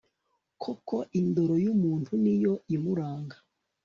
koko 0.61 0.95
indoro 1.19 1.55
y'umuntu 1.65 2.11
ni 2.23 2.35
yo 2.43 2.53
imuranga 2.75 3.37